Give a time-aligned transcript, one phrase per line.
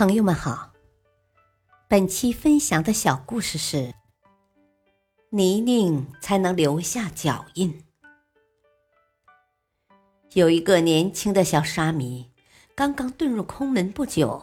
[0.00, 0.72] 朋友们好，
[1.86, 3.92] 本期分享的小故事是：
[5.28, 7.84] 泥泞才能留下脚印。
[10.32, 12.30] 有一个年轻的小沙弥，
[12.74, 14.42] 刚刚遁入空门不久，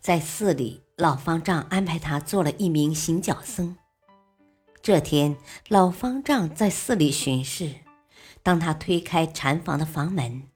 [0.00, 3.76] 在寺里，老方丈安排他做了一名行脚僧。
[4.82, 5.36] 这天，
[5.68, 7.76] 老方丈在寺里巡视，
[8.42, 10.48] 当他推开禅房的房门，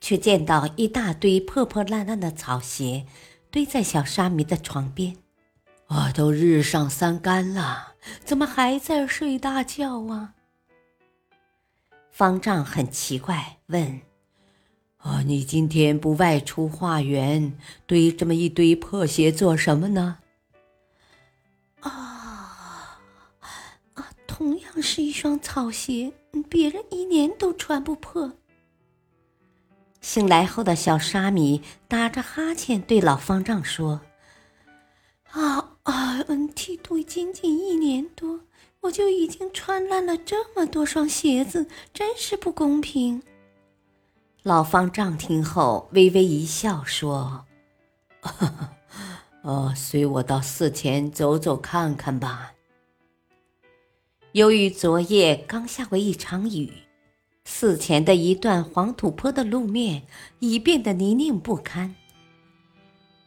[0.00, 3.06] 却见到一大堆破破烂烂的草鞋。
[3.50, 5.16] 堆在小沙弥的床边，
[5.88, 10.34] 我都日上三竿了，怎么还在睡大觉啊？
[12.12, 14.00] 方丈很奇怪，问
[14.98, 20.18] ：“啊，你今天不外出化缘，堆这么一堆破鞋做什么呢？”
[21.80, 23.00] 啊
[23.94, 26.12] 啊，同样是一双草鞋，
[26.48, 28.32] 别人一年都穿不破。
[30.12, 34.00] 醒来后的小沙弥打着哈欠对老方丈说
[35.30, 38.40] ：“啊啊，嗯，剃度仅仅一年多，
[38.80, 43.22] 我就已经穿烂了这么多双鞋子，真是不公平。”
[44.42, 47.46] 老方丈听后微微一笑说
[49.42, 52.54] ：“哦，随我到寺前走走看看吧。”
[54.34, 56.72] 由于昨夜刚下过一场雨。
[57.44, 60.02] 寺前的一段黄土坡的路面
[60.38, 61.94] 已变得泥泞不堪。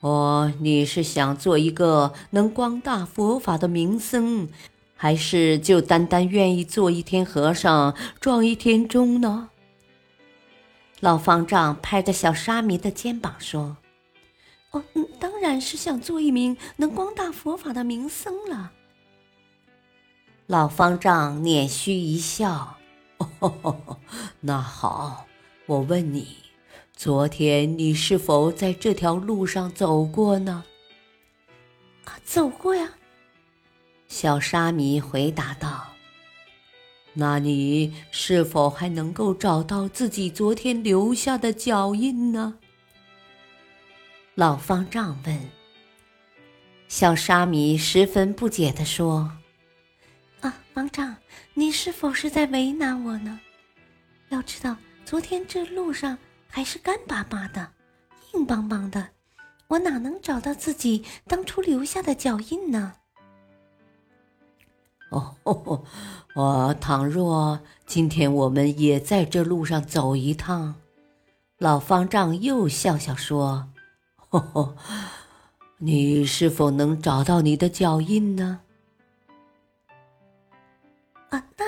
[0.00, 4.48] 哦，你是想做一个能光大佛法的名僧，
[4.94, 9.50] 还是就单单愿意做一天和尚撞一天钟呢？
[11.00, 13.76] 老方丈拍着小沙弥的肩膀说
[14.70, 14.82] ：“哦，
[15.18, 18.72] 当然是想做一名能光大佛法的名僧了。”
[20.46, 22.75] 老方丈捻须一笑。
[24.40, 25.26] 那好，
[25.66, 26.36] 我问你，
[26.94, 30.64] 昨天你是否在这条路上走过呢？
[32.04, 32.90] 啊，走过呀。
[34.08, 35.88] 小沙弥回答道。
[37.18, 42.54] 那你是否还能够找到自己昨天留下的脚印呢？
[44.34, 45.50] 老方丈问。
[46.88, 49.32] 小沙弥十分不解地说。
[50.76, 51.16] 方丈，
[51.54, 53.40] 你是否是在为难我呢？
[54.28, 54.76] 要知道，
[55.06, 57.66] 昨天这路上还是干巴巴的、
[58.34, 59.08] 硬邦邦的，
[59.68, 62.92] 我哪能找到自己当初留下的脚印呢？
[65.08, 65.34] 哦，
[66.34, 70.74] 我倘若今天我们也在这路上走一趟，
[71.56, 73.70] 老方丈又笑笑说
[75.80, 78.60] ：“你是否能找到你的脚印呢？”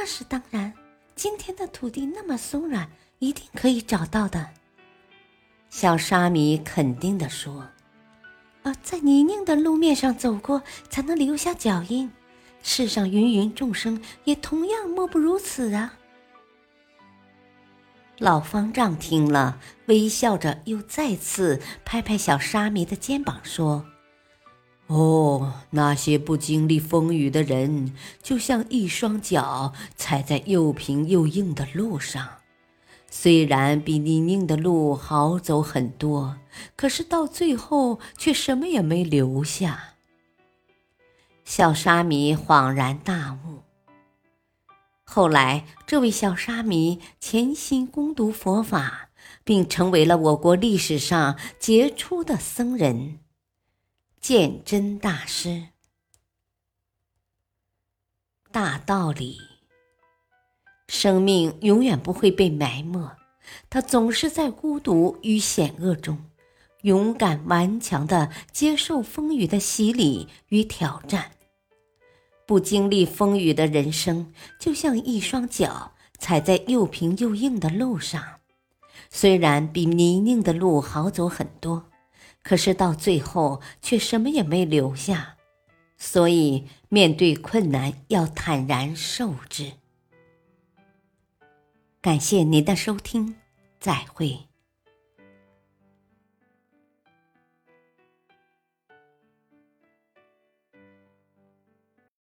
[0.08, 0.72] 是当然，
[1.14, 4.48] 今天的土地那么松软，一定可以找到的。
[5.68, 7.68] 小沙弥肯定地说
[8.64, 12.10] ：“啊，在泥泞的路面上走过，才能留下脚印。
[12.62, 15.94] 世上芸芸众生也同样莫不如此啊。”
[18.18, 23.84] 老方丈听了，微笑着，又再次拍拍小沙弥的肩膀说。
[24.88, 32.26] 哦，那些不经历风雨的人，就像一双脚踩在又平又硬的路上，
[33.10, 36.38] 虽然比泥泞的路好走很多，
[36.74, 39.94] 可是到最后却什么也没留下。
[41.44, 43.60] 小沙弥恍然大悟。
[45.04, 49.10] 后来，这位小沙弥潜心攻读佛法，
[49.44, 53.18] 并成为了我国历史上杰出的僧人。
[54.20, 55.68] 鉴真大师，
[58.50, 59.38] 大道理：
[60.88, 63.16] 生命永远不会被埋没，
[63.70, 66.18] 它总是在孤独与险恶中，
[66.82, 71.30] 勇敢顽强的接受风雨的洗礼与挑战。
[72.44, 78.40] 不经历风雨的人生，就像一双脚踩在又平又硬的路上，
[79.10, 81.87] 虽然比泥泞的路好走很多。
[82.48, 85.36] 可是到最后却什么也没留下，
[85.98, 89.72] 所以面对困难要坦然受之。
[92.00, 93.36] 感谢您的收听，
[93.78, 94.46] 再会。